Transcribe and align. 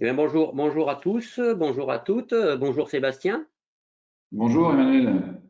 Eh 0.00 0.12
bonjour, 0.12 0.54
bonjour 0.56 0.90
à 0.90 0.96
tous, 0.96 1.38
bonjour 1.56 1.92
à 1.92 2.00
toutes, 2.00 2.34
bonjour 2.58 2.90
Sébastien. 2.90 3.46
Bonjour 4.32 4.72
Emmanuel. 4.72 5.40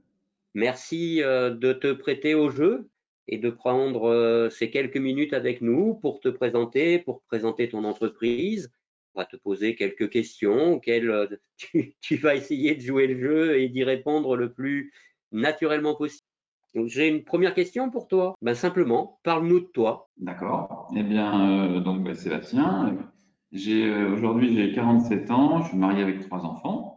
Merci 0.52 1.22
euh, 1.22 1.48
de 1.48 1.72
te 1.72 1.90
prêter 1.94 2.34
au 2.34 2.50
jeu 2.50 2.90
et 3.26 3.38
de 3.38 3.48
prendre 3.48 4.10
euh, 4.10 4.50
ces 4.50 4.68
quelques 4.68 4.98
minutes 4.98 5.32
avec 5.32 5.62
nous 5.62 5.94
pour 5.94 6.20
te 6.20 6.28
présenter, 6.28 6.98
pour 6.98 7.22
présenter 7.22 7.70
ton 7.70 7.84
entreprise. 7.84 8.70
On 9.14 9.20
va 9.20 9.24
te 9.24 9.36
poser 9.36 9.76
quelques 9.76 10.10
questions 10.10 10.74
auxquelles 10.74 11.10
euh, 11.10 11.26
tu, 12.02 12.16
vas 12.16 12.34
essayer 12.34 12.74
de 12.74 12.82
jouer 12.82 13.06
le 13.06 13.18
jeu 13.18 13.58
et 13.58 13.70
d'y 13.70 13.82
répondre 13.82 14.36
le 14.36 14.52
plus 14.52 14.92
naturellement 15.32 15.94
possible. 15.94 16.28
J'ai 16.84 17.08
une 17.08 17.24
première 17.24 17.54
question 17.54 17.90
pour 17.90 18.08
toi. 18.08 18.34
Ben, 18.42 18.54
simplement, 18.54 19.20
parle-nous 19.22 19.60
de 19.60 19.70
toi. 19.72 20.10
D'accord. 20.18 20.92
Eh 20.94 21.02
bien, 21.02 21.80
donc 21.80 22.04
ben, 22.04 22.14
Sébastien, 22.14 22.98
aujourd'hui 24.12 24.54
j'ai 24.54 24.72
47 24.72 25.30
ans, 25.30 25.62
je 25.62 25.68
suis 25.68 25.78
marié 25.78 26.02
avec 26.02 26.20
trois 26.20 26.44
enfants. 26.44 26.94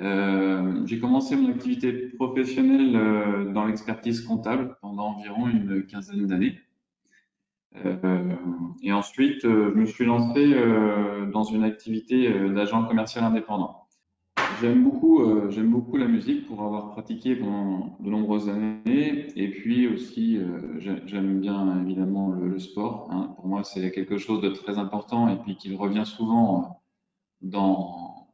Euh, 0.00 0.84
j'ai 0.86 0.98
commencé 0.98 1.36
mon 1.36 1.48
activité 1.50 1.92
professionnelle 1.92 2.94
euh, 2.96 3.52
dans 3.52 3.64
l'expertise 3.64 4.20
comptable 4.20 4.76
pendant 4.82 5.14
environ 5.14 5.48
une 5.48 5.86
quinzaine 5.86 6.26
d'années. 6.26 6.58
Euh, 7.84 8.34
et 8.82 8.92
ensuite, 8.92 9.42
je 9.42 9.48
me 9.48 9.84
suis 9.86 10.04
lancé 10.04 10.54
dans 11.32 11.44
une 11.44 11.64
activité 11.64 12.30
d'agent 12.50 12.84
commercial 12.86 13.24
indépendant. 13.24 13.82
J'aime 14.62 14.84
beaucoup, 14.84 15.50
j'aime 15.50 15.70
beaucoup 15.70 15.98
la 15.98 16.06
musique 16.06 16.46
pour 16.46 16.62
avoir 16.62 16.92
pratiqué 16.92 17.36
pendant 17.36 17.98
de 18.00 18.08
nombreuses 18.08 18.48
années. 18.48 19.28
Et 19.36 19.50
puis 19.50 19.88
aussi, 19.88 20.40
j'aime 20.78 21.40
bien 21.40 21.82
évidemment 21.82 22.30
le, 22.30 22.58
sport. 22.58 23.10
Hein. 23.12 23.35
Pour 23.46 23.54
moi, 23.54 23.62
c'est 23.62 23.92
quelque 23.92 24.18
chose 24.18 24.40
de 24.40 24.48
très 24.48 24.76
important 24.76 25.28
et 25.28 25.36
puis 25.36 25.54
qu'il 25.54 25.76
revient 25.76 26.04
souvent 26.04 26.82
dans 27.42 28.26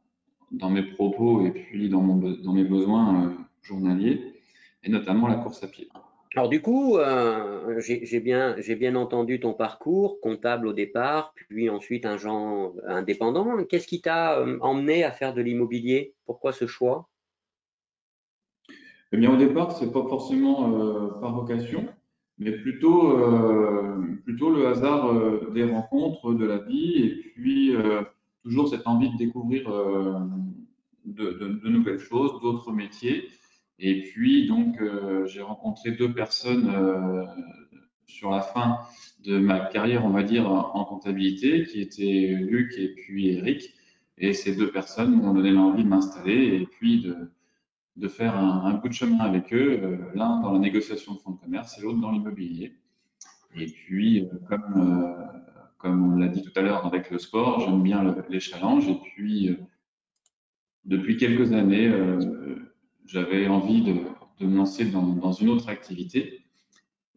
dans 0.49 0.71
mes 0.71 0.81
propos 0.81 1.45
et 1.45 1.51
puis 1.51 1.87
dans, 1.87 2.01
mon, 2.01 2.15
dans 2.15 2.51
mes 2.51 2.63
besoins 2.63 3.23
euh, 3.23 3.29
journaliers, 3.61 4.41
et 4.83 4.89
notamment 4.89 5.27
la 5.27 5.35
course 5.35 5.63
à 5.63 5.67
pied. 5.67 5.87
Alors 6.35 6.49
du 6.49 6.63
coup, 6.63 6.97
euh, 6.97 7.79
j'ai 7.79 8.19
bien, 8.21 8.55
bien 8.55 8.95
entendu 8.95 9.39
ton 9.39 9.53
parcours, 9.53 10.19
comptable 10.19 10.65
au 10.65 10.73
départ, 10.73 11.35
puis 11.35 11.69
ensuite 11.69 12.07
un 12.07 12.17
genre 12.17 12.73
indépendant. 12.87 13.63
Qu'est-ce 13.65 13.85
qui 13.85 14.01
t'a 14.01 14.39
euh, 14.39 14.57
emmené 14.61 15.03
à 15.03 15.11
faire 15.11 15.35
de 15.35 15.43
l'immobilier? 15.43 16.15
Pourquoi 16.25 16.53
ce 16.53 16.65
choix? 16.65 17.07
Eh 19.11 19.17
bien, 19.17 19.31
au 19.31 19.37
départ, 19.37 19.73
c'est 19.73 19.91
pas 19.91 20.07
forcément 20.09 20.67
par 21.21 21.35
vocation, 21.35 21.85
mais 22.39 22.51
plutôt, 22.51 23.17
plutôt 24.23 24.49
le 24.49 24.67
hasard 24.67 25.51
des 25.51 25.63
rencontres, 25.63 26.33
de 26.33 26.45
la 26.45 26.57
vie, 26.57 26.97
et 26.97 27.15
puis 27.33 27.75
toujours 28.43 28.67
cette 28.67 28.85
envie 28.85 29.09
de 29.11 29.17
découvrir 29.17 29.69
euh, 29.69 30.19
de, 31.05 31.69
nouvelles 31.69 31.99
choses, 31.99 32.39
d'autres 32.41 32.71
métiers. 32.71 33.29
Et 33.79 34.03
puis, 34.03 34.47
donc, 34.47 34.79
euh, 34.81 35.25
j'ai 35.25 35.41
rencontré 35.41 35.91
deux 35.91 36.13
personnes 36.13 36.69
euh, 36.69 37.25
sur 38.05 38.29
la 38.29 38.41
fin 38.41 38.79
de 39.25 39.39
ma 39.39 39.59
carrière, 39.59 40.05
on 40.05 40.09
va 40.09 40.23
dire, 40.23 40.49
en 40.51 40.85
comptabilité, 40.85 41.63
qui 41.63 41.81
étaient 41.81 42.37
Luc 42.39 42.73
et 42.77 42.93
puis 42.93 43.29
Eric. 43.29 43.73
Et 44.17 44.33
ces 44.33 44.55
deux 44.55 44.69
personnes 44.69 45.15
m'ont 45.15 45.33
donné 45.33 45.51
l'envie 45.51 45.83
de 45.83 45.89
m'installer 45.89 46.61
et 46.61 46.67
puis 46.67 47.01
de, 47.01 47.15
de 47.95 48.07
faire 48.07 48.35
un, 48.37 48.73
bout 48.75 48.89
de 48.89 48.93
chemin 48.93 49.19
avec 49.19 49.53
eux, 49.53 49.99
l'un 50.15 50.39
dans 50.41 50.51
la 50.51 50.59
négociation 50.59 51.13
de 51.13 51.19
fonds 51.19 51.31
de 51.31 51.39
commerce 51.39 51.77
et 51.77 51.81
l'autre 51.81 51.99
dans 51.99 52.11
l'immobilier. 52.11 52.75
Et 53.55 53.67
puis, 53.67 54.27
comme 54.49 55.13
comme 55.83 56.13
on 56.13 56.15
l'a 56.15 56.29
dit 56.29 56.41
tout 56.41 56.51
à 56.55 56.61
l'heure 56.61 56.85
avec 56.85 57.11
le 57.11 57.19
sport, 57.19 57.59
j'aime 57.59 57.83
bien 57.83 58.15
les 58.29 58.39
challenges. 58.39 58.87
Et 58.87 58.95
puis, 59.03 59.49
euh, 59.49 59.55
depuis 60.85 61.17
quelques 61.17 61.51
années, 61.51 61.89
euh, 61.89 62.55
j'avais 63.05 63.47
envie 63.47 63.83
de, 63.83 64.45
me 64.45 64.57
lancer 64.57 64.85
dans, 64.85 65.33
une 65.33 65.49
autre 65.49 65.67
activité. 65.67 66.45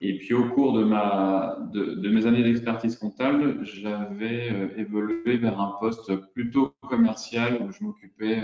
Et 0.00 0.18
puis, 0.18 0.34
au 0.34 0.48
cours 0.48 0.72
de, 0.72 0.82
ma, 0.82 1.56
de, 1.72 2.08
mes 2.08 2.26
années 2.26 2.42
d'expertise 2.42 2.96
comptable, 2.96 3.64
j'avais 3.64 4.50
euh, 4.50 4.68
évolué 4.76 5.36
vers 5.36 5.60
un 5.60 5.76
poste 5.78 6.16
plutôt 6.34 6.74
commercial 6.88 7.62
où 7.62 7.70
je 7.70 7.84
m'occupais 7.84 8.42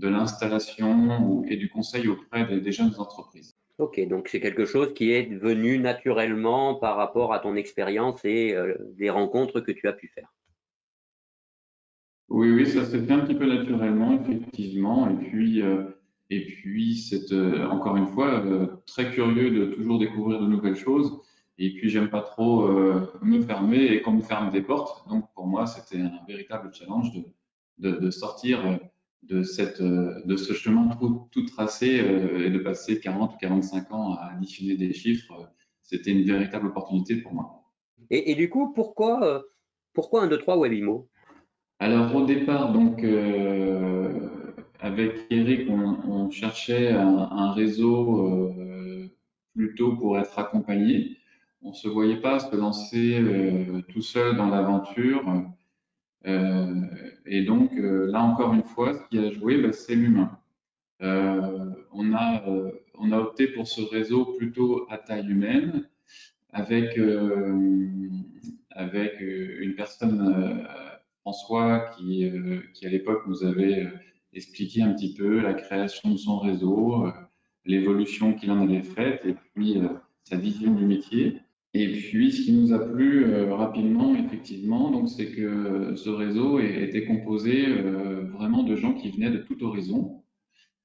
de 0.00 0.08
l'installation 0.08 1.44
et 1.46 1.56
du 1.56 1.68
conseil 1.68 2.08
auprès 2.08 2.60
des 2.60 2.72
jeunes 2.72 2.94
entreprises. 2.98 3.54
Ok, 3.78 3.98
donc 4.08 4.28
c'est 4.28 4.40
quelque 4.40 4.66
chose 4.66 4.92
qui 4.94 5.12
est 5.12 5.34
venu 5.34 5.78
naturellement 5.78 6.74
par 6.74 6.96
rapport 6.96 7.32
à 7.32 7.38
ton 7.38 7.54
expérience 7.56 8.22
et 8.26 8.54
euh, 8.54 8.74
des 8.98 9.08
rencontres 9.08 9.60
que 9.60 9.72
tu 9.72 9.88
as 9.88 9.94
pu 9.94 10.08
faire. 10.08 10.30
Oui, 12.28 12.50
oui, 12.50 12.66
ça 12.66 12.84
s'est 12.84 13.00
fait 13.02 13.12
un 13.12 13.20
petit 13.20 13.34
peu 13.34 13.46
naturellement, 13.46 14.12
effectivement. 14.20 15.08
Et 15.08 15.14
puis, 15.24 15.62
euh, 15.62 15.84
et 16.28 16.44
puis 16.44 16.94
c'est 16.94 17.32
euh, 17.32 17.66
encore 17.68 17.96
une 17.96 18.08
fois 18.08 18.44
très 18.86 19.10
curieux 19.10 19.50
de 19.50 19.74
toujours 19.74 19.98
découvrir 19.98 20.40
de 20.40 20.46
nouvelles 20.46 20.76
choses. 20.76 21.18
Et 21.58 21.74
puis, 21.74 21.90
j'aime 21.90 22.08
pas 22.08 22.22
trop 22.22 22.68
me 23.20 23.42
fermer 23.42 23.84
et 23.84 24.00
qu'on 24.00 24.12
me 24.12 24.22
ferme 24.22 24.50
des 24.50 24.62
portes. 24.62 25.06
Donc, 25.10 25.26
pour 25.34 25.46
moi, 25.46 25.66
c'était 25.66 26.00
un 26.00 26.24
véritable 26.26 26.70
challenge 26.72 27.12
de, 27.76 27.90
de 27.90 28.10
sortir 28.10 28.60
de, 29.22 29.42
cette, 29.42 29.80
euh, 29.80 30.20
de 30.24 30.36
ce 30.36 30.52
chemin 30.52 30.88
tout, 30.98 31.28
tout 31.30 31.44
tracé 31.46 32.00
euh, 32.00 32.46
et 32.46 32.50
de 32.50 32.58
passer 32.58 33.00
40 33.00 33.34
ou 33.34 33.38
45 33.38 33.92
ans 33.92 34.14
à 34.14 34.32
additionner 34.34 34.76
des 34.76 34.92
chiffres, 34.92 35.32
euh, 35.32 35.44
c'était 35.82 36.12
une 36.12 36.24
véritable 36.24 36.68
opportunité 36.68 37.16
pour 37.16 37.34
moi. 37.34 37.64
Et, 38.10 38.34
du 38.34 38.50
coup, 38.50 38.72
pourquoi, 38.72 39.44
pourquoi 39.92 40.24
1, 40.24 40.28
2, 40.28 40.38
3 40.38 40.58
Webimo 40.58 41.08
Alors 41.78 42.14
au 42.16 42.24
départ, 42.24 42.72
donc 42.72 43.04
avec 44.80 45.26
Eric, 45.30 45.68
on, 45.70 46.28
cherchait 46.30 46.90
un, 46.90 47.52
réseau 47.52 48.52
plutôt 49.54 49.94
pour 49.94 50.18
être 50.18 50.36
accompagné. 50.40 51.18
On 51.62 51.70
ne 51.70 51.74
se 51.74 51.86
voyait 51.86 52.20
pas 52.20 52.40
se 52.40 52.56
lancer 52.56 53.22
tout 53.92 54.02
seul 54.02 54.36
dans 54.36 54.48
l'aventure. 54.48 55.22
Euh, 56.26 56.86
et 57.26 57.44
donc, 57.44 57.72
euh, 57.74 58.10
là 58.10 58.22
encore 58.22 58.54
une 58.54 58.62
fois, 58.62 58.94
ce 58.94 59.00
qui 59.08 59.18
a 59.18 59.30
joué, 59.30 59.60
bah, 59.60 59.72
c'est 59.72 59.94
l'humain. 59.94 60.38
Euh, 61.02 61.70
on, 61.92 62.12
a, 62.14 62.44
on 62.98 63.12
a 63.12 63.18
opté 63.18 63.46
pour 63.48 63.66
ce 63.66 63.80
réseau 63.80 64.24
plutôt 64.38 64.86
à 64.90 64.98
taille 64.98 65.28
humaine, 65.28 65.88
avec, 66.52 66.98
avec 68.70 69.20
une 69.20 69.74
personne, 69.76 70.66
François, 71.22 71.90
qui, 71.96 72.30
qui 72.74 72.86
à 72.86 72.90
l'époque 72.90 73.22
nous 73.26 73.44
avait 73.44 73.88
expliqué 74.34 74.82
un 74.82 74.92
petit 74.92 75.14
peu 75.14 75.40
la 75.40 75.54
création 75.54 76.10
de 76.10 76.16
son 76.16 76.38
réseau, 76.38 77.06
l'évolution 77.64 78.34
qu'il 78.34 78.50
en 78.50 78.60
avait 78.62 78.82
faite 78.82 79.24
et 79.24 79.34
puis 79.54 79.80
sa 80.24 80.36
vision 80.36 80.74
du 80.74 80.84
métier. 80.84 81.40
Et 81.72 81.92
puis, 81.92 82.32
ce 82.32 82.42
qui 82.42 82.52
nous 82.52 82.72
a 82.72 82.80
plu 82.80 83.24
euh, 83.24 83.54
rapidement, 83.54 84.16
effectivement, 84.16 84.90
donc, 84.90 85.08
c'est 85.08 85.30
que 85.30 85.94
ce 85.94 86.10
réseau 86.10 86.58
était 86.58 87.04
composé 87.04 87.66
euh, 87.68 88.24
vraiment 88.32 88.64
de 88.64 88.74
gens 88.74 88.92
qui 88.94 89.10
venaient 89.10 89.30
de 89.30 89.38
tout 89.38 89.62
horizon. 89.62 90.24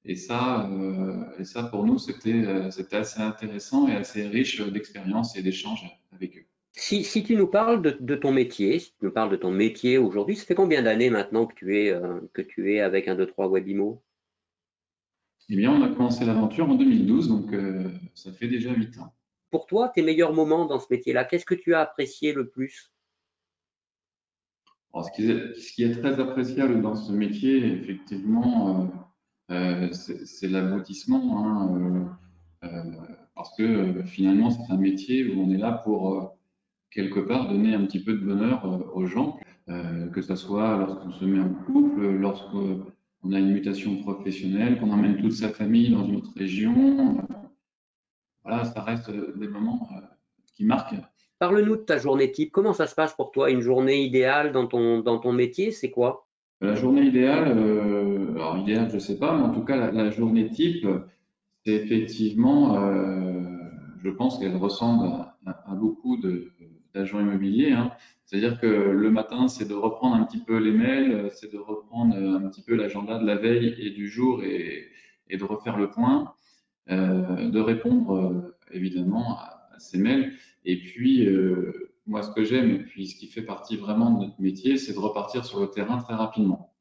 Et 0.04 0.14
ça, 0.14 0.70
euh, 0.70 1.24
et 1.40 1.44
ça 1.44 1.64
pour 1.64 1.84
nous, 1.84 1.98
c'était 1.98 2.70
c'était 2.70 2.94
assez 2.94 3.20
intéressant 3.20 3.88
et 3.88 3.96
assez 3.96 4.24
riche 4.28 4.60
d'expériences 4.60 5.36
et 5.36 5.42
d'échanges 5.42 5.84
avec 6.12 6.38
eux. 6.38 6.44
Si, 6.70 7.02
si, 7.02 7.24
tu 7.24 7.34
nous 7.34 7.48
parles 7.48 7.82
de, 7.82 7.96
de, 7.98 8.14
ton 8.14 8.30
métier, 8.30 8.78
si 8.78 8.90
tu 8.90 9.06
nous 9.06 9.10
parles 9.10 9.30
de 9.30 9.36
ton 9.36 9.50
métier 9.50 9.98
aujourd'hui, 9.98 10.36
ça 10.36 10.44
fait 10.44 10.54
combien 10.54 10.82
d'années 10.82 11.10
maintenant 11.10 11.46
que 11.46 11.54
tu 11.56 11.76
es, 11.76 11.92
que 12.34 12.42
tu 12.42 12.72
es 12.72 12.80
avec 12.80 13.08
un, 13.08 13.16
2, 13.16 13.26
3 13.26 13.48
Webimo? 13.48 14.00
Eh 15.48 15.56
bien, 15.56 15.72
on 15.72 15.82
a 15.82 15.88
commencé 15.88 16.24
l'aventure 16.24 16.70
en 16.70 16.76
2012, 16.76 17.28
donc 17.28 17.52
ça 18.14 18.30
fait 18.30 18.46
déjà 18.46 18.72
8 18.72 18.98
ans 18.98 19.12
pour 19.56 19.64
toi, 19.64 19.88
tes 19.88 20.02
meilleurs 20.02 20.34
moments 20.34 20.66
dans 20.66 20.78
ce 20.78 20.84
métier-là? 20.90 21.24
Qu'est-ce 21.24 21.46
que 21.46 21.54
tu 21.54 21.72
as 21.72 21.80
apprécié 21.80 22.34
le 22.34 22.46
plus? 22.46 22.92
Ce, 25.02 25.10
qui 25.74 25.82
est, 25.82 25.98
très 25.98 26.20
appréciable 26.20 26.82
dans 26.82 26.94
ce 26.94 27.10
métier, 27.10 27.64
effectivement, 27.72 28.90
euh, 29.50 29.54
euh, 29.54 29.92
c'est 29.92 30.48
l'aboutissement. 30.48 31.38
Hein, 31.38 32.18
euh, 32.64 32.82
parce 33.34 33.56
que 33.56 34.02
finalement, 34.04 34.50
c'est 34.50 34.70
un 34.70 34.76
métier 34.76 35.26
où 35.26 35.40
on 35.40 35.50
est 35.50 35.56
là 35.56 35.72
pour 35.72 36.36
quelque 36.90 37.20
part 37.20 37.48
donner 37.48 37.72
un 37.72 37.86
petit 37.86 38.04
peu 38.04 38.12
de 38.12 38.26
bonheur 38.26 38.62
aux 38.94 39.06
gens, 39.06 39.38
que 39.68 40.20
ce 40.20 40.36
soit 40.36 40.76
lorsqu'on 40.76 41.12
se 41.12 41.24
met 41.24 41.40
en 41.40 41.54
couple, 41.64 42.08
lorsqu'on 42.10 43.32
a 43.32 43.38
une 43.38 43.52
mutation 43.52 43.96
professionnelle, 44.02 44.78
qu'on 44.78 44.90
emmène 44.90 45.16
toute 45.16 45.32
sa 45.32 45.48
famille 45.48 45.88
dans 45.92 46.04
une 46.04 46.16
autre 46.16 46.32
région, 46.36 47.26
voilà, 48.46 48.64
ça 48.64 48.80
reste 48.82 49.08
euh, 49.08 49.32
des 49.36 49.48
moments 49.48 49.88
euh, 49.92 50.00
qui 50.54 50.64
marquent. 50.64 50.94
Parle-nous 51.38 51.76
de 51.76 51.82
ta 51.82 51.98
journée 51.98 52.30
type. 52.30 52.52
Comment 52.52 52.72
ça 52.72 52.86
se 52.86 52.94
passe 52.94 53.12
pour 53.12 53.32
toi 53.32 53.50
Une 53.50 53.60
journée 53.60 54.02
idéale 54.02 54.52
dans 54.52 54.66
ton, 54.66 55.00
dans 55.00 55.18
ton 55.18 55.32
métier, 55.32 55.72
c'est 55.72 55.90
quoi? 55.90 56.26
La 56.60 56.74
journée 56.74 57.02
idéale, 57.02 57.52
euh, 57.58 58.34
alors 58.36 58.56
idéale, 58.56 58.88
je 58.88 58.94
ne 58.94 59.00
sais 59.00 59.18
pas, 59.18 59.36
mais 59.36 59.42
en 59.42 59.50
tout 59.50 59.64
cas, 59.64 59.90
la, 59.90 60.10
journée 60.10 60.48
type, 60.48 60.86
c'est 61.64 61.72
effectivement, 61.72 62.80
je 64.02 64.08
pense 64.08 64.38
qu'elle 64.38 64.56
ressemble 64.56 65.06
à, 65.44 65.74
beaucoup 65.74 66.16
d'agents 66.94 67.20
immobiliers. 67.20 67.72
Hein. 67.72 67.90
C'est-à-dire 68.24 68.58
que 68.58 68.66
le 68.66 69.10
matin, 69.10 69.48
c'est 69.48 69.68
de 69.68 69.74
reprendre 69.74 70.16
un 70.16 70.24
petit 70.24 70.42
peu 70.42 70.56
les 70.56 70.72
mails, 70.72 71.30
c'est 71.34 71.52
de 71.52 71.58
reprendre 71.58 72.16
un 72.16 72.48
petit 72.48 72.62
peu 72.62 72.74
l'agenda 72.74 73.18
de 73.18 73.26
la 73.26 73.36
veille 73.36 73.74
et 73.78 73.90
du 73.90 74.08
jour 74.08 74.42
et, 74.42 74.88
de 75.30 75.44
refaire 75.44 75.76
le 75.76 75.90
point, 75.90 76.35
de 76.88 77.60
répondre 77.60 78.16
euh, 78.16 78.56
évidemment 78.70 79.38
à, 79.38 79.68
ces 79.78 79.98
mails. 79.98 80.32
Et 80.64 80.80
puis, 80.80 81.26
euh, 81.26 81.92
moi, 82.06 82.22
ce 82.22 82.30
que 82.30 82.44
j'aime, 82.44 82.70
et 82.70 82.78
puis 82.78 83.06
ce 83.08 83.16
qui 83.16 83.26
fait 83.26 83.42
partie 83.42 83.76
vraiment 83.76 84.10
de 84.10 84.26
notre 84.26 84.40
métier, 84.40 84.78
c'est 84.78 84.94
de 84.94 84.98
repartir 84.98 85.44
sur 85.44 85.60
le 85.60 85.66
terrain 85.68 85.98
très 85.98 86.14
rapidement. 86.14 86.72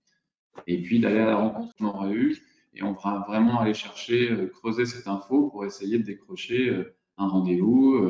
Et 0.67 0.81
puis 0.81 0.99
d'aller 0.99 1.19
à 1.19 1.25
la 1.25 1.35
rencontre 1.35 1.75
qu'on 1.75 1.85
aura 1.85 2.11
eue 2.11 2.37
et 2.73 2.83
on 2.83 2.93
va 2.93 3.25
vraiment 3.27 3.59
aller 3.59 3.73
chercher, 3.73 4.29
creuser 4.53 4.85
cette 4.85 5.07
info 5.07 5.49
pour 5.49 5.65
essayer 5.65 5.97
de 5.97 6.03
décrocher 6.03 6.73
un 7.17 7.27
rendez-vous, 7.27 8.09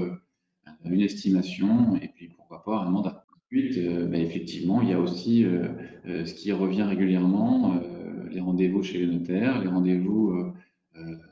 une 0.83 1.01
estimation 1.01 1.95
et 1.95 2.09
puis 2.09 2.29
pourquoi 2.29 2.63
pas 2.63 2.77
un 2.77 2.89
mandat. 2.89 3.25
Ensuite, 3.45 3.77
euh, 3.77 4.07
bah, 4.07 4.17
effectivement, 4.17 4.81
il 4.81 4.89
y 4.89 4.93
a 4.93 4.99
aussi 4.99 5.45
euh, 5.45 5.67
euh, 6.07 6.25
ce 6.25 6.33
qui 6.33 6.51
revient 6.51 6.83
régulièrement, 6.83 7.79
les 8.31 8.39
rendez-vous 8.39 8.83
chez 8.83 8.99
les 8.99 9.07
notaires, 9.07 9.61
les 9.61 9.67
rendez-vous 9.67 10.51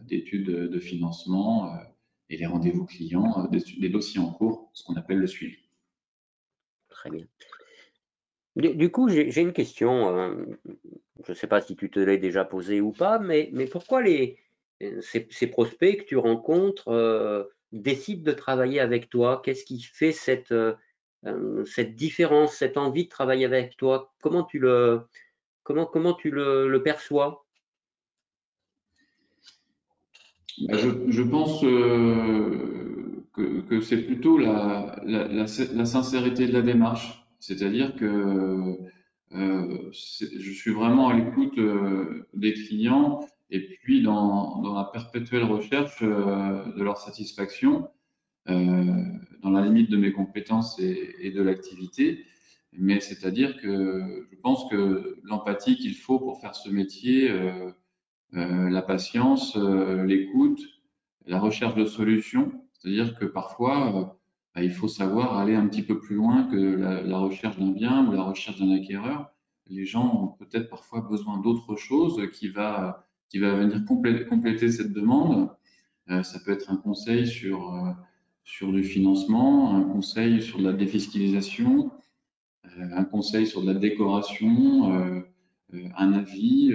d'études 0.01 0.50
de 0.50 0.80
financement 0.80 1.74
et 2.30 2.38
les 2.38 2.45
rendez-vous 2.45 2.86
clients 2.86 3.48
des, 3.50 3.89
dossiers 3.89 4.19
en 4.19 4.31
cours, 4.31 4.69
ce 4.74 4.83
qu'on 4.83 4.95
appelle 4.95 5.19
le 5.19 5.27
suivi. 5.27 5.57
Très 6.89 7.10
bien. 7.10 7.25
Du, 8.56 8.92
coup, 8.92 9.10
j'ai 9.10 9.42
une 9.42 9.54
question. 9.54 10.38
je 11.25 11.31
ne 11.31 11.36
sais 11.36 11.48
pas 11.48 11.62
si 11.62 11.75
tu 11.75 11.89
te 11.89 12.00
l'as 12.00 12.18
déjà 12.18 12.45
posée 12.45 12.81
ou 12.81 12.92
pas, 12.92 13.19
mais, 13.19 13.50
mais 13.51 13.65
pourquoi 13.65 14.01
les, 14.01 14.38
ces, 15.01 15.48
prospects 15.48 16.01
que 16.01 16.04
tu 16.04 16.18
rencontres 16.18 17.50
décident 17.71 18.24
de 18.24 18.31
travailler 18.31 18.80
avec 18.80 19.09
toi? 19.09 19.42
Qu'est-ce 19.44 19.66
qui 19.66 19.81
fait 19.81 20.12
cette, 20.12 20.54
euh, 21.25 21.66
cette 21.66 21.95
différence, 21.95 22.56
cette 22.56 22.77
envie 22.77 23.06
de 23.06 23.09
travailler 23.09 23.45
avec 23.45 23.75
toi? 23.77 24.13
Comment 24.21 24.44
tu 24.44 24.59
le, 24.59 25.01
comment, 25.63 25.86
comment 25.86 26.13
tu 26.13 26.31
le, 26.31 26.81
perçois? 26.83 27.43
Bah, 30.62 30.78
je, 30.78 31.22
pense 31.24 31.64
euh, 31.64 33.26
que, 33.34 33.82
c'est 33.82 33.98
plutôt 33.98 34.38
la, 34.38 35.02
la, 35.06 35.86
sincérité 35.86 36.48
de 36.48 36.54
la 36.54 36.62
démarche. 36.62 37.26
C'est-à-dire 37.40 37.96
que 37.96 38.78
euh, 39.34 39.78
je 39.92 40.52
suis 40.52 40.72
vraiment 40.72 41.10
à 41.10 41.18
l'écoute 41.18 41.60
des 42.34 42.54
clients 42.54 43.28
et 43.50 43.60
puis 43.60 44.02
dans, 44.02 44.62
dans 44.62 44.76
la 44.76 44.86
perpétuelle 44.86 45.44
recherche 45.44 46.02
de 46.02 46.84
leur 46.84 46.98
satisfaction. 46.98 47.90
Euh, 48.50 49.04
dans 49.42 49.52
la 49.52 49.66
limite 49.66 49.90
de 49.90 49.96
mes 49.96 50.12
compétences 50.12 50.78
et, 50.80 51.32
de 51.32 51.42
l'activité. 51.42 52.26
Mais 52.74 53.00
c'est-à-dire 53.00 53.62
que 53.62 54.28
je 54.32 54.36
pense 54.42 54.70
que 54.70 55.18
l'empathie 55.24 55.78
qu'il 55.78 55.96
faut 55.96 56.20
pour 56.20 56.42
faire 56.42 56.56
ce 56.56 56.70
métier, 56.70 57.30
euh, 57.30 57.52
euh, 57.52 57.72
la 58.33 58.81
patience, 58.81 59.56
l'écoute, 59.56 60.59
la 61.25 61.39
recherche 61.39 61.75
de 61.75 61.85
solutions, 61.85 62.51
c'est-à-dire 62.74 63.18
que 63.18 63.25
parfois, 63.25 64.18
bah, 64.56 64.63
il 64.63 64.71
faut 64.71 64.88
savoir 64.88 65.38
aller 65.38 65.56
un 65.56 65.68
petit 65.68 65.83
peu 65.83 66.00
plus 66.00 66.15
loin 66.15 66.44
que 66.44 66.57
la, 66.57 67.18
recherche 67.19 67.57
d'un 67.57 67.71
bien 67.71 68.07
ou 68.07 68.12
la 68.12 68.24
recherche 68.24 68.59
d'un 68.59 68.71
acquéreur. 68.71 69.30
Les 69.68 69.85
gens 69.85 70.24
ont 70.24 70.27
peut-être 70.27 70.69
parfois 70.69 71.01
besoin 71.01 71.39
d'autre 71.39 71.75
chose 71.75 72.21
qui 72.33 72.50
va, 72.50 73.06
qui 73.30 73.39
va 73.39 73.56
venir 73.56 73.85
compléter, 73.85 74.71
cette 74.71 74.94
demande. 74.94 75.50
ça 76.07 76.39
peut 76.44 76.51
être 76.51 76.71
un 76.71 76.77
conseil 76.77 77.27
sur 77.27 77.95
sur 78.44 78.71
du 78.71 78.83
financement, 78.83 79.75
un 79.75 79.83
conseil 79.83 80.41
sur 80.41 80.59
de 80.59 80.65
la 80.65 80.74
défiscalisation, 80.74 81.91
euh, 82.65 82.89
un 82.94 83.03
conseil 83.03 83.47
sur 83.47 83.62
de 83.62 83.68
la 83.71 83.80
décoration, 83.80 84.94
euh, 84.94 85.21
euh, 85.74 85.88
un 85.97 86.13
avis. 86.13 86.74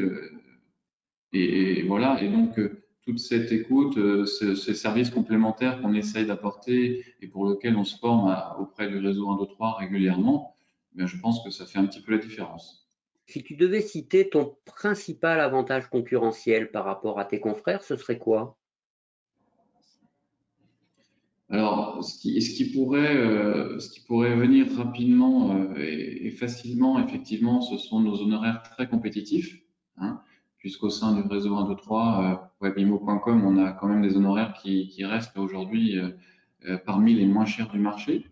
Et, 1.33 1.83
voilà, 1.83 2.23
et 2.23 2.29
donc 2.29 2.59
toute 3.03 3.19
cette 3.19 3.53
écoute, 3.53 3.99
ces 4.27 4.75
services 4.75 5.11
complémentaires 5.11 5.81
qu'on 5.81 5.95
essaye 5.95 6.27
d'apporter 6.27 7.05
et 7.21 7.27
pour 7.27 7.49
lesquels 7.49 7.77
on 7.77 7.85
se 7.85 7.97
forme 7.99 8.37
auprès 8.59 8.89
du 8.89 8.99
réseau 8.99 9.29
1, 9.31 9.39
2, 9.39 9.47
3 9.47 9.77
régulièrement, 9.79 10.55
ben, 10.95 11.07
je 11.07 11.17
pense 11.19 11.43
que 11.45 11.51
ça 11.51 11.67
fait 11.67 11.79
un 11.79 11.87
petit 11.87 12.01
peu 12.01 12.13
la 12.13 12.19
différence. 12.19 12.89
Si 13.27 13.43
tu 13.43 13.57
devais 13.57 13.83
citer 13.83 14.31
ton 14.31 14.57
principal 14.65 15.41
avantage 15.41 15.89
concurrentiel 15.89 16.71
par 16.71 16.85
rapport 16.85 17.19
à 17.19 17.27
tes 17.27 17.41
confrères, 17.41 17.83
ce 17.83 17.97
serait 17.97 18.19
quoi? 18.19 18.57
Alors, 21.51 22.03
ce 22.05 22.19
qui, 22.19 22.41
ce 22.43 22.55
qui, 22.55 22.73
pourrait, 22.73 23.17
euh, 23.17 23.79
ce 23.79 23.91
qui 23.91 24.01
pourrait 24.01 24.35
venir 24.35 24.67
rapidement 24.77 25.55
euh, 25.55 25.75
et, 25.79 26.31
facilement, 26.31 26.99
effectivement, 26.99 27.61
ce 27.61 27.79
sont 27.79 28.01
nos 28.01 28.21
honoraires 28.21 28.63
très 28.63 28.89
compétitifs, 28.89 29.63
hein, 29.97 30.21
puisqu'au 30.59 30.91
sein 30.91 31.15
du 31.15 31.23
réseau 31.29 31.57
1, 31.57 31.69
2, 31.69 31.77
3, 31.77 32.23
euh, 32.23 32.67
webimo.com, 32.67 33.45
on 33.45 33.59
a 33.59 33.73
quand 33.73 33.89
même 33.89 34.03
des 34.03 34.17
honoraires 34.17 34.53
qui, 34.55 35.05
restent 35.05 35.39
aujourd'hui 35.39 35.99
euh, 35.99 36.79
parmi 36.85 37.15
les 37.15 37.27
moins 37.27 37.47
chers 37.47 37.71
du 37.71 37.79
marché. 37.79 38.27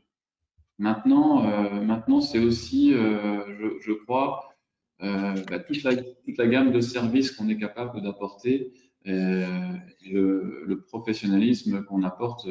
Maintenant, 0.79 1.43
maintenant 1.81 2.21
c'est 2.21 2.39
aussi, 2.39 2.91
je, 2.91 3.93
crois, 4.05 4.53
bah, 5.01 5.59
toute, 5.67 5.83
la, 5.85 6.47
gamme 6.47 6.71
de 6.71 6.81
services 6.81 7.31
qu'on 7.31 7.49
est 7.49 7.57
capable 7.57 8.03
d'apporter, 8.03 8.75
le, 9.07 10.65
le, 10.67 10.81
professionnalisme 10.83 11.83
qu'on 11.85 12.03
apporte 12.03 12.47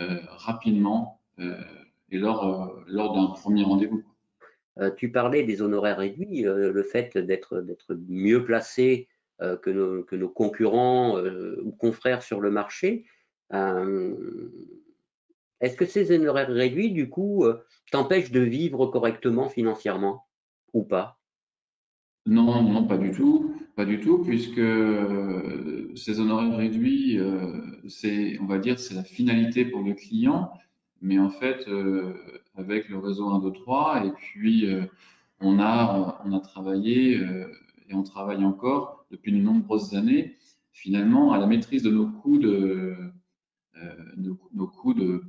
euh, 0.00 0.20
rapidement 0.30 1.20
euh, 1.40 1.60
et 2.10 2.16
lors, 2.16 2.46
euh, 2.46 2.84
lors 2.86 3.12
d'un 3.12 3.26
premier 3.34 3.64
rendez-vous. 3.64 4.02
Tu 4.96 5.10
parlais 5.10 5.42
des 5.42 5.62
honoraires 5.62 5.98
réduits, 5.98 6.42
le 6.42 6.82
fait 6.82 7.18
d'être 7.18 7.64
mieux 8.08 8.44
placé 8.44 9.08
que 9.38 9.70
nos, 9.70 10.02
que, 10.04 10.16
nos, 10.16 10.28
concurrents 10.28 11.20
ou 11.20 11.72
confrères 11.72 12.22
sur 12.22 12.40
le 12.40 12.50
marché. 12.50 13.04
Est-ce 15.60 15.76
que 15.76 15.86
ces 15.86 16.12
honoraires 16.12 16.48
réduits, 16.48 16.92
du 16.92 17.10
coup, 17.10 17.44
t'empêchent 17.90 18.30
de 18.30 18.40
vivre 18.40 18.86
correctement 18.86 19.48
financièrement 19.48 20.24
ou 20.72 20.84
pas? 20.84 21.18
Non, 22.26 22.62
non, 22.62 22.86
pas 22.86 22.98
du 22.98 23.10
tout. 23.10 23.54
Pas 23.76 23.86
du 23.86 24.00
tout, 24.00 24.18
puisque 24.18 24.58
euh, 24.58 25.90
ces 25.94 26.20
honoraires 26.20 26.56
réduits, 26.56 27.18
euh, 27.18 27.62
c'est, 27.88 28.38
on 28.40 28.46
va 28.46 28.58
dire, 28.58 28.78
c'est 28.78 28.94
la 28.94 29.04
finalité 29.04 29.64
pour 29.64 29.82
le 29.82 29.94
client. 29.94 30.52
Mais 31.00 31.18
en 31.18 31.30
fait, 31.30 31.66
euh, 31.68 32.14
avec 32.54 32.88
le 32.88 32.98
réseau 32.98 33.28
1, 33.28 33.40
2, 33.40 33.52
3, 33.52 34.04
et 34.06 34.10
puis 34.12 34.66
on, 35.40 35.58
a, 35.58 36.20
on 36.24 36.32
a 36.32 36.40
travaillé 36.40 37.14
et 37.88 37.94
on 37.94 38.02
travaille 38.02 38.44
encore 38.44 39.06
depuis 39.10 39.32
de 39.32 39.38
nombreuses 39.38 39.94
années, 39.94 40.36
finalement, 40.72 41.32
à 41.32 41.38
la 41.38 41.46
maîtrise 41.46 41.82
de 41.82 41.90
nos 41.90 42.06
coûts 42.06 42.38
de, 42.38 42.96
nos, 44.16 44.66
coûts 44.66 44.94
de, 44.94 45.22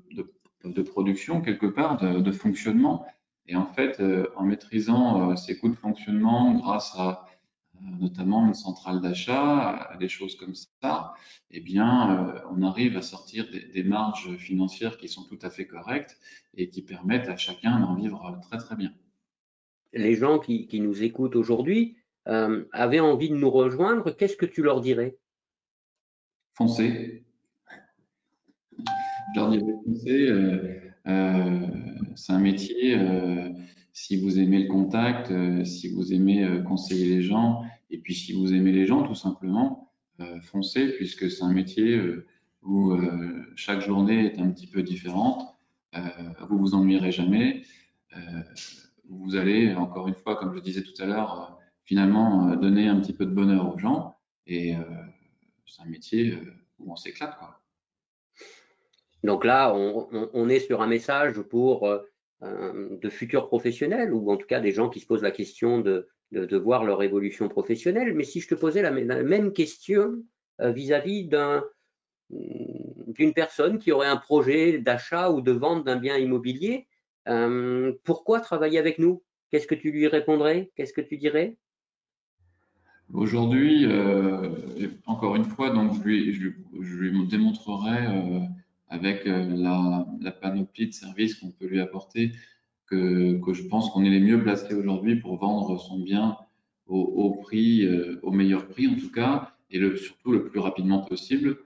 de, 0.65 0.81
production, 0.81 1.41
quelque 1.41 1.67
part, 1.67 1.97
de 1.97 2.31
fonctionnement. 2.31 3.05
Et 3.47 3.55
en 3.55 3.65
fait, 3.65 4.01
en 4.35 4.43
maîtrisant 4.43 5.35
ces 5.37 5.57
coûts 5.57 5.69
de 5.69 5.75
fonctionnement 5.75 6.53
grâce 6.55 6.93
à 6.97 7.25
notamment 7.99 8.47
une 8.47 8.53
centrale 8.53 9.01
d'achat, 9.01 9.89
des 9.99 10.09
choses 10.09 10.35
comme 10.35 10.55
ça, 10.55 11.13
eh 11.49 11.59
bien, 11.59 12.27
euh, 12.27 12.39
on 12.51 12.61
arrive 12.63 12.97
à 12.97 13.01
sortir 13.01 13.47
des, 13.49 13.83
marges 13.83 14.35
financières 14.37 14.97
qui 14.97 15.07
sont 15.07 15.23
tout 15.23 15.39
à 15.41 15.49
fait 15.49 15.65
correctes 15.65 16.17
et 16.55 16.69
qui 16.69 16.81
permettent 16.81 17.29
à 17.29 17.37
chacun 17.37 17.79
d'en 17.79 17.95
vivre 17.95 18.39
très 18.43 18.57
très 18.57 18.75
bien. 18.75 18.93
Les 19.93 20.15
gens 20.15 20.39
qui, 20.39 20.67
nous 20.79 21.03
écoutent 21.03 21.35
aujourd'hui 21.35 21.97
euh, 22.27 22.65
avaient 22.71 22.99
envie 22.99 23.29
de 23.29 23.35
nous 23.35 23.51
rejoindre, 23.51 24.11
qu'est-ce 24.11 24.37
que 24.37 24.45
tu 24.45 24.61
leur 24.61 24.81
dirais? 24.81 25.17
Foncez. 26.53 27.25
Je 28.77 29.39
leur 29.39 29.49
dirais 29.49 29.73
foncez. 29.85 30.27
Euh, 31.07 31.67
c'est 32.15 32.33
un 32.33 32.39
métier 32.39 32.95
si 33.93 34.21
vous 34.21 34.39
aimez 34.39 34.63
le 34.63 34.69
contact, 34.69 35.31
euh, 35.31 35.65
si 35.65 35.89
vous 35.89 36.13
aimez 36.13 36.43
euh, 36.43 36.61
conseiller 36.61 37.07
les 37.07 37.21
gens, 37.21 37.63
et 37.89 37.97
puis 37.97 38.15
si 38.15 38.33
vous 38.33 38.53
aimez 38.53 38.71
les 38.71 38.85
gens, 38.85 39.03
tout 39.03 39.15
simplement, 39.15 39.91
euh, 40.21 40.39
foncez, 40.41 40.93
puisque 40.93 41.29
c'est 41.29 41.43
un 41.43 41.51
métier 41.51 41.99
où 42.63 42.95
chaque 43.55 43.81
journée 43.81 44.25
est 44.27 44.39
un 44.39 44.51
petit 44.51 44.67
peu 44.67 44.83
différente. 44.83 45.55
vous 46.47 46.59
vous 46.59 46.75
ennuierez 46.75 47.11
jamais. 47.11 47.63
vous 49.09 49.35
allez, 49.35 49.73
encore 49.73 50.07
une 50.07 50.13
fois, 50.13 50.35
comme 50.35 50.53
je 50.55 50.59
disais 50.59 50.83
tout 50.83 50.93
à 51.01 51.07
l'heure, 51.07 51.59
finalement 51.85 52.55
donner 52.55 52.87
un 52.87 52.99
petit 52.99 53.13
peu 53.13 53.25
de 53.25 53.31
bonheur 53.31 53.73
aux 53.73 53.79
gens. 53.79 54.15
Et 54.45 54.75
c'est 55.65 55.81
un 55.81 55.89
métier 55.89 56.37
où 56.77 56.91
on 56.91 56.95
s'éclate. 56.95 57.35
Donc 59.23 59.43
là, 59.43 59.73
on, 59.73 60.47
est 60.47 60.59
sur 60.59 60.83
un 60.83 60.87
message 60.87 61.41
pour 61.41 61.89
de 62.41 63.09
futurs 63.09 63.47
professionnels, 63.47 64.13
ou 64.13 64.31
en 64.31 64.37
tout 64.37 64.47
cas 64.47 64.59
des 64.59 64.71
gens 64.71 64.89
qui 64.89 64.99
se 64.99 65.05
posent 65.05 65.21
la 65.21 65.31
question 65.31 65.79
de, 65.79 66.07
de, 66.31 66.57
voir 66.57 66.83
leur 66.83 67.03
évolution 67.03 67.47
professionnelle. 67.47 68.13
Mais 68.15 68.23
si 68.23 68.39
je 68.39 68.47
te 68.47 68.55
posais 68.55 68.81
la, 68.81 68.91
même 68.91 69.53
question 69.53 70.23
euh, 70.59 70.71
vis-à-vis 70.71 71.27
d'un 71.27 71.63
d'une 72.29 73.33
personne 73.33 73.77
qui 73.77 73.91
aurait 73.91 74.07
un 74.07 74.15
projet 74.15 74.77
d'achat 74.77 75.31
ou 75.31 75.41
de 75.41 75.51
vente 75.51 75.83
d'un 75.83 75.97
bien 75.97 76.17
immobilier, 76.17 76.87
pourquoi 78.05 78.39
travailler 78.39 78.79
avec 78.79 78.99
nous? 78.99 79.21
Qu'est-ce 79.49 79.67
que 79.67 79.75
tu 79.75 79.91
lui 79.91 80.07
répondrais? 80.07 80.71
Qu'est-ce 80.77 80.93
que 80.93 81.01
tu 81.01 81.17
dirais? 81.17 81.57
Aujourd'hui, 83.13 83.85
encore 85.05 85.35
une 85.35 85.43
fois, 85.43 85.71
donc 85.71 85.93
je 85.95 86.03
lui, 86.03 86.33
je, 86.33 86.95
lui 86.95 87.27
démontrerai 87.27 88.47
avec 88.91 89.25
la, 89.25 90.05
la, 90.19 90.31
panoplie 90.31 90.87
de 90.87 90.93
services 90.93 91.35
qu'on 91.35 91.49
peut 91.49 91.65
lui 91.65 91.79
apporter 91.79 92.33
que, 92.91 93.53
je 93.53 93.63
pense 93.63 93.89
qu'on 93.89 94.03
est 94.03 94.09
les 94.09 94.19
mieux 94.19 94.41
placés 94.41 94.73
aujourd'hui 94.73 95.15
pour 95.15 95.37
vendre 95.37 95.79
son 95.79 95.99
bien 95.99 96.37
au, 96.87 97.41
euh, 97.53 98.31
meilleur 98.31 98.67
prix 98.67 98.87
en 98.87 98.95
tout 98.95 99.11
cas, 99.11 99.53
et 99.69 99.79
surtout 99.95 100.31
le 100.31 100.45
plus 100.45 100.59
rapidement 100.59 100.99
possible. 100.99 101.57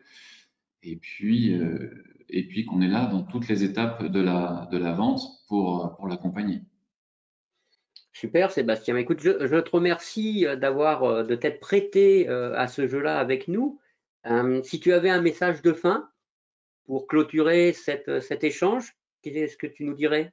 Et 0.83 0.97
puis, 0.97 1.53
euh, 1.53 1.89
et 2.29 2.47
puis 2.47 2.65
qu'on 2.65 2.81
est 2.81 2.87
là 2.87 3.07
dans 3.07 3.23
toutes 3.23 3.47
les 3.47 3.63
étapes 3.63 4.05
de 4.05 4.19
la, 4.21 4.93
vente 4.93 5.21
pour, 5.47 6.05
l'accompagner. 6.07 6.61
Super 8.13 8.51
Sébastien. 8.51 8.95
Écoute, 8.97 9.19
je, 9.19 9.59
te 9.59 9.69
remercie 9.71 10.45
euh, 10.45 10.55
d'avoir 10.55 11.25
de 11.25 11.35
t'être 11.35 11.59
prêté 11.59 12.27
à 12.27 12.67
ce 12.67 12.87
jeu-là 12.87 13.17
avec 13.17 13.47
nous. 13.47 13.79
si 14.63 14.79
tu 14.79 14.93
avais 14.93 15.09
un 15.09 15.21
message 15.21 15.63
de 15.63 15.73
fin 15.73 16.07
pour 16.85 17.07
clôturer 17.07 17.73
cette, 17.73 18.21
cet 18.21 18.43
échange, 18.43 18.95
qu'est-ce 19.21 19.57
que 19.57 19.67
tu 19.67 19.83
nous 19.85 19.95
dirais? 19.95 20.31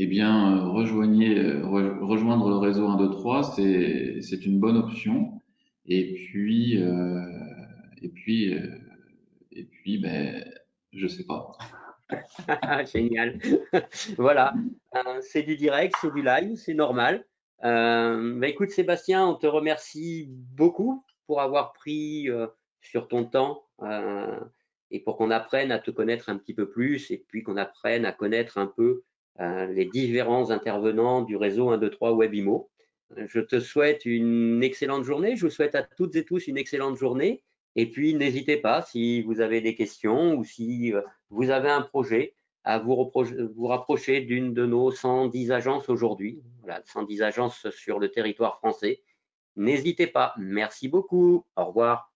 Eh 0.00 0.06
bien, 0.06 0.56
euh, 0.56 0.68
rejoignez, 0.68 1.36
euh, 1.40 1.66
rejoindre 1.66 2.48
le 2.48 2.56
réseau 2.56 2.86
1, 2.86 2.98
2, 2.98 3.10
3, 3.10 3.42
c'est 3.42 4.46
une 4.46 4.60
bonne 4.60 4.76
option. 4.76 5.32
Et 5.86 6.14
puis, 6.14 6.80
euh, 6.80 7.20
et 8.00 8.08
puis, 8.08 8.54
et 9.50 9.64
puis, 9.64 9.98
ben, 9.98 10.44
je 10.92 11.08
sais 11.08 11.24
pas. 11.24 11.58
Génial. 12.92 13.40
voilà, 14.18 14.54
c'est 15.20 15.42
du 15.42 15.56
direct, 15.56 15.96
c'est 16.00 16.14
du 16.14 16.22
live, 16.22 16.54
c'est 16.54 16.74
normal. 16.74 17.26
Ben, 17.60 18.44
écoute, 18.44 18.70
Sébastien, 18.70 19.26
on 19.26 19.34
te 19.34 19.48
remercie 19.48 20.28
beaucoup 20.30 21.04
pour 21.26 21.40
avoir 21.40 21.72
pris 21.72 22.28
sur 22.82 23.08
ton 23.08 23.24
temps 23.24 23.64
et 24.90 25.00
pour 25.00 25.16
qu'on 25.16 25.30
apprenne 25.30 25.72
à 25.72 25.78
te 25.78 25.90
connaître 25.90 26.28
un 26.28 26.36
petit 26.36 26.54
peu 26.54 26.68
plus 26.68 27.10
et 27.10 27.24
puis 27.28 27.42
qu'on 27.42 27.56
apprenne 27.56 28.04
à 28.04 28.12
connaître 28.12 28.58
un 28.58 28.66
peu 28.66 29.02
euh, 29.40 29.66
les 29.66 29.84
différents 29.84 30.50
intervenants 30.50 31.22
du 31.22 31.36
réseau 31.36 31.70
1, 31.70 31.78
2, 31.78 31.90
3 31.90 32.12
Webimo. 32.12 32.70
Je 33.16 33.40
te 33.40 33.60
souhaite 33.60 34.04
une 34.04 34.62
excellente 34.62 35.04
journée. 35.04 35.36
Je 35.36 35.46
vous 35.46 35.52
souhaite 35.52 35.74
à 35.74 35.82
toutes 35.82 36.16
et 36.16 36.24
tous 36.24 36.46
une 36.46 36.58
excellente 36.58 36.96
journée. 36.96 37.42
Et 37.76 37.90
puis, 37.90 38.14
n'hésitez 38.14 38.56
pas, 38.56 38.82
si 38.82 39.22
vous 39.22 39.40
avez 39.40 39.60
des 39.60 39.74
questions 39.74 40.34
ou 40.34 40.44
si 40.44 40.92
euh, 40.92 41.02
vous 41.30 41.50
avez 41.50 41.70
un 41.70 41.82
projet, 41.82 42.34
à 42.64 42.78
vous, 42.78 43.10
vous 43.54 43.66
rapprocher 43.66 44.20
d'une 44.20 44.52
de 44.52 44.66
nos 44.66 44.90
110 44.90 45.52
agences 45.52 45.88
aujourd'hui. 45.88 46.42
Voilà, 46.60 46.82
110 46.84 47.22
agences 47.22 47.70
sur 47.70 47.98
le 47.98 48.10
territoire 48.10 48.58
français. 48.58 49.00
N'hésitez 49.56 50.06
pas. 50.06 50.34
Merci 50.36 50.88
beaucoup. 50.88 51.46
Au 51.56 51.66
revoir. 51.66 52.12